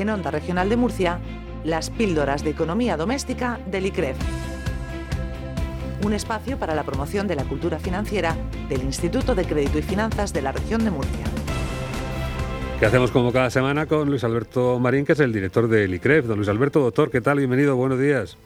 [0.00, 1.18] en Onda Regional de Murcia,
[1.64, 4.16] las píldoras de economía doméstica del ICREF.
[6.04, 8.36] Un espacio para la promoción de la cultura financiera
[8.68, 11.24] del Instituto de Crédito y Finanzas de la región de Murcia.
[12.78, 16.26] ¿Qué hacemos como cada semana con Luis Alberto Marín, que es el director del ICREF?
[16.26, 17.38] Don Luis Alberto, doctor, ¿qué tal?
[17.38, 18.38] Bienvenido, buenos días.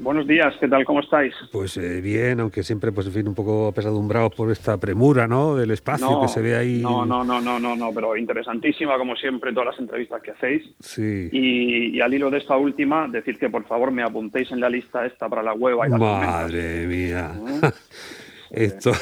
[0.00, 0.82] Buenos días, ¿qué tal?
[0.86, 1.34] ¿Cómo estáis?
[1.52, 5.56] Pues eh, bien, aunque siempre, pues en fin, un poco apesadumbrado por esta premura, ¿no?
[5.56, 6.80] Del espacio que se ve ahí.
[6.80, 10.64] No, no, no, no, no, no, pero interesantísima, como siempre, todas las entrevistas que hacéis.
[10.80, 11.28] Sí.
[11.30, 15.04] Y, al hilo de esta última, decir que por favor me apuntéis en la lista
[15.04, 15.76] esta para la web.
[15.90, 17.32] Madre mía.
[17.62, 17.70] ¿Eh?
[18.50, 18.92] Esto,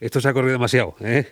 [0.00, 1.26] esto se ha corrido demasiado, ¿eh?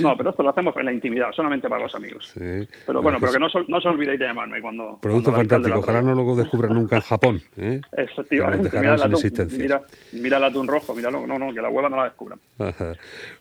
[0.00, 2.30] No, pero esto lo hacemos en la intimidad, solamente para los amigos.
[2.32, 2.68] Sí.
[2.86, 4.98] Pero bueno, pero que no, no os olvidéis de llamarme cuando...
[5.00, 7.42] Producto fantástico, ojalá no lo descubran nunca en Japón.
[7.56, 7.80] ¿eh?
[7.96, 11.88] Efectivamente, mira el, atún, mira, mira el atún rojo, míralo, no, no, que la hueva
[11.88, 12.38] no la descubran.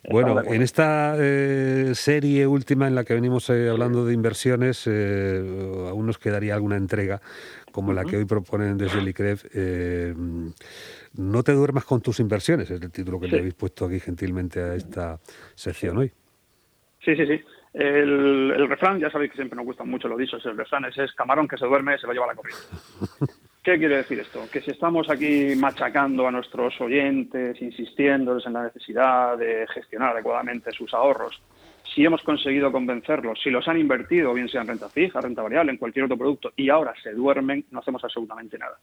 [0.09, 5.88] Bueno, en esta eh, serie última en la que venimos eh, hablando de inversiones, eh,
[5.90, 7.21] aún nos quedaría alguna entrega,
[7.71, 9.46] como la que hoy proponen desde el ICREF.
[11.18, 14.35] No te duermas con tus inversiones, es el título que le habéis puesto aquí gentilmente
[14.38, 15.20] a esta
[15.55, 16.12] sección hoy.
[17.04, 17.41] Sí, sí, sí.
[17.74, 21.14] El, refrán, ya sabéis que siempre nos gustan mucho los dichos, el refrán es, es
[21.14, 22.63] camarón que se duerme, se lo lleva la corriente.
[23.63, 24.41] ¿Qué quiere decir esto?
[24.52, 30.72] Que si estamos aquí machacando a nuestros oyentes, insistiéndoles en la necesidad de gestionar adecuadamente
[30.72, 31.41] sus ahorros,
[31.94, 35.72] si hemos conseguido convencerlos, si los han invertido, bien sea en renta fija, renta variable,
[35.72, 38.78] en cualquier otro producto, y ahora se duermen, no hacemos absolutamente nada.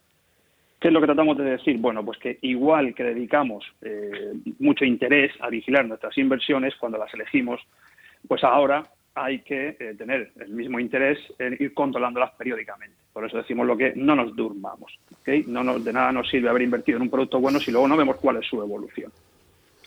[0.82, 1.78] ¿Qué es lo que tratamos de decir?
[1.78, 7.14] Bueno, pues que igual que dedicamos eh, mucho interés a vigilar nuestras inversiones cuando las
[7.14, 7.60] elegimos,
[8.26, 12.96] pues ahora hay que eh, tener el mismo interés en ir controlándolas periódicamente.
[13.12, 14.98] Por eso decimos lo que no nos durmamos.
[15.46, 17.96] No nos, de nada nos sirve haber invertido en un producto bueno si luego no
[17.96, 19.12] vemos cuál es su evolución.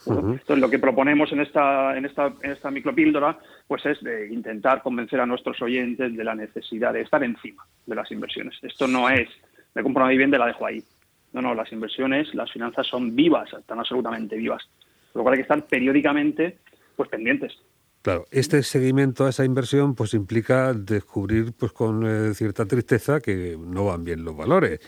[0.08, 3.38] Entonces, lo que proponemos en esta, en esta, en esta micropíldora
[3.68, 7.96] pues es de intentar convencer a nuestros oyentes de la necesidad de estar encima de
[7.96, 8.56] las inversiones.
[8.62, 9.28] Esto no es
[9.76, 10.84] me compro una vivienda y la dejo ahí.
[11.34, 14.64] No, no, las inversiones, las finanzas son vivas, están absolutamente vivas.
[15.14, 16.58] Lo cual hay que estar periódicamente
[16.96, 17.54] pues pendientes.
[18.02, 23.58] Claro, este seguimiento a esa inversión pues implica descubrir pues con eh, cierta tristeza que
[23.60, 24.80] no van bien los valores.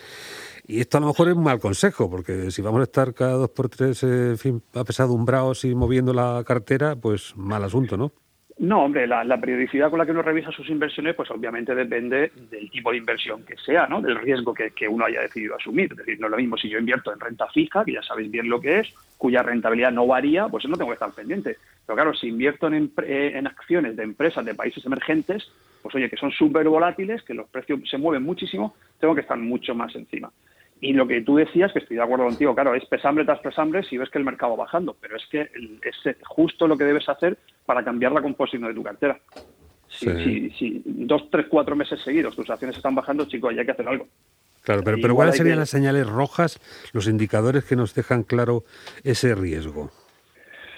[0.68, 3.34] Y esto a lo mejor es un mal consejo, porque si vamos a estar cada
[3.34, 4.36] dos por tres eh,
[4.74, 8.12] apesadumbrados y moviendo la cartera, pues mal asunto, ¿no?
[8.60, 12.72] No, hombre, la, periodicidad con la que uno revisa sus inversiones, pues obviamente depende del
[12.72, 14.02] tipo de inversión que sea, ¿no?
[14.02, 15.92] Del riesgo que, uno haya decidido asumir.
[15.92, 18.32] Es decir, no es lo mismo si yo invierto en renta fija, que ya sabéis
[18.32, 18.88] bien lo que es,
[19.18, 21.58] cuya rentabilidad no varía, pues no tengo que estar pendiente.
[21.86, 25.52] Pero claro, si invierto en, eh, en acciones de empresas de países emergentes,
[25.84, 29.38] pues oye, que son súper volátiles, que los precios se mueven muchísimo, tengo que estar
[29.38, 30.32] mucho más encima.
[30.82, 33.84] Y lo que tú decías, que estoy de acuerdo contigo, claro, es pesambre tras pesambre
[33.84, 37.08] si ves que el mercado va bajando, pero es que es justo lo que debes
[37.08, 37.38] hacer
[37.68, 39.20] para cambiar la composición de tu cartera.
[39.90, 44.08] Si, dos, tres, cuatro meses seguidos tus acciones están bajando, chicos, hay que hacer algo.
[44.64, 46.60] Claro, pero, pero ¿cuáles serían las señales rojas,
[46.94, 48.64] los indicadores que nos dejan claro
[49.04, 49.92] ese riesgo?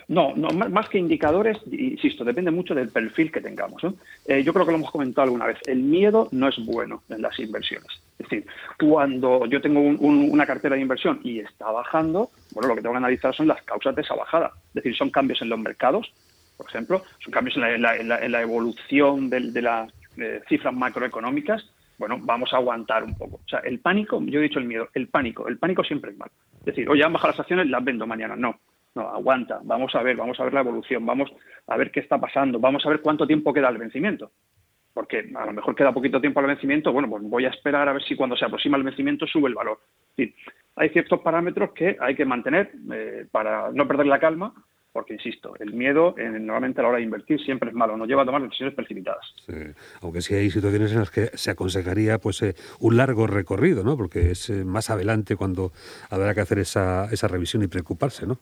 [0.10, 3.84] No, no, más que indicadores, insisto, depende mucho del perfil que tengamos.
[4.26, 5.60] Eh, yo creo que lo hemos comentado alguna vez.
[5.68, 7.88] El miedo no es bueno en las inversiones.
[8.18, 8.48] Es decir,
[8.80, 12.98] cuando yo tengo una cartera de inversión y está bajando, bueno, lo que tengo que
[12.98, 14.52] analizar son las causas de esa bajada.
[14.70, 16.12] Es decir, son cambios en los mercados,
[16.60, 19.90] por ejemplo, son cambios en la, evolución de, las
[20.50, 21.66] cifras macroeconómicas.
[21.98, 23.38] Bueno, vamos a aguantar un poco.
[23.38, 26.18] O sea, el pánico, yo he dicho el miedo, el pánico, el pánico siempre es
[26.18, 26.34] malo.
[26.60, 28.36] Es decir, oye, han bajado las acciones, las vendo mañana.
[28.36, 28.60] No,
[28.94, 31.32] no, aguanta, vamos a ver, vamos a ver la evolución, vamos
[31.66, 34.32] a ver qué está pasando, vamos a ver cuánto tiempo queda el vencimiento.
[34.94, 37.94] Porque a lo mejor queda poquito tiempo al vencimiento, bueno, pues voy a esperar a
[37.94, 39.80] ver si cuando se aproxima el vencimiento sube el valor.
[40.76, 44.54] hay ciertos parámetros que hay que mantener eh, para no perder la calma,
[45.00, 48.24] porque insisto, el miedo normalmente a la hora de invertir siempre es malo, nos lleva
[48.24, 49.34] a tomar decisiones precipitadas.
[50.02, 53.96] Aunque sí hay situaciones en las que se aconsejaría pues eh, un largo recorrido, ¿no?
[53.96, 55.72] Porque es eh, más adelante cuando
[56.10, 58.40] habrá que hacer esa, esa revisión y preocuparse, ¿no?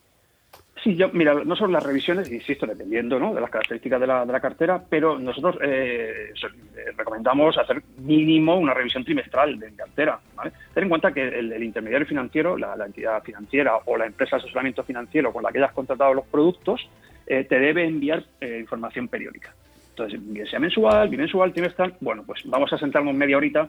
[0.88, 3.34] Sí, yo, mira, no son las revisiones, insisto, dependiendo ¿no?
[3.34, 8.56] de las características de la, de la cartera, pero nosotros eh, eh, recomendamos hacer mínimo
[8.56, 10.18] una revisión trimestral de cartera.
[10.34, 10.52] ¿vale?
[10.72, 14.82] Ten en cuenta que el, intermediario financiero, la, entidad financiera o la empresa de asesoramiento
[14.82, 16.88] financiero con la que hayas contratado los productos,
[17.26, 19.54] eh, te debe enviar información periódica.
[19.90, 23.68] Entonces, bien sea mensual, bimensual, trimestral, bueno, pues vamos a sentarnos media horita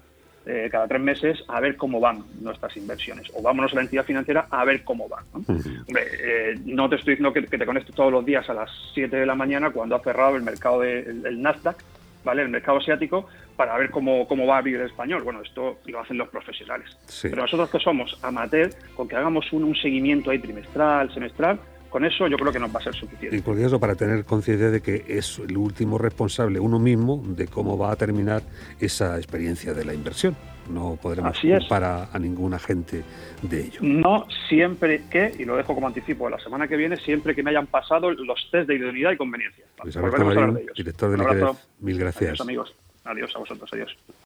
[0.52, 3.28] eh, cada tres meses a ver cómo van nuestras inversiones.
[3.36, 5.24] O vámonos a la entidad financiera a ver cómo van.
[5.32, 5.40] ¿no?
[5.48, 9.16] Hombre, eh, no te estoy diciendo que, te conectes todos los días a las 7
[9.16, 11.78] de la mañana cuando ha cerrado el mercado del de, Nasdaq,
[12.24, 12.42] ¿vale?
[12.42, 15.22] El mercado asiático, para ver cómo, cómo va a vivir el español.
[15.22, 16.98] Bueno, esto lo hacen los profesionales.
[17.22, 22.06] Pero nosotros que somos amateur, con que hagamos un, un seguimiento ahí trimestral, semestral, Con
[22.06, 23.36] eso yo creo que nos va a ser suficiente.
[23.36, 27.48] Y por eso para tener conciencia de que es el último responsable, uno mismo, de
[27.48, 28.44] cómo va a terminar
[28.80, 30.36] esa experiencia de la inversión.
[30.70, 33.04] No podremos culpar a, ningún agente
[33.42, 33.80] de ello.
[33.82, 37.50] No siempre que, y lo dejo como anticipo, la semana que viene, siempre que me
[37.50, 39.66] hayan pasado los test de idoneidad y conveniencia.
[39.84, 42.30] Luis Alberto Marín, director del ICREF, mil gracias.
[42.30, 42.76] Adiós, amigos.
[43.04, 43.70] Adiós a vosotros.
[43.74, 43.98] Adiós.